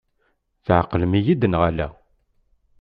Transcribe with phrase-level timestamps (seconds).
[0.65, 1.87] Tɛeqlemt-iyi-d neɣ ala?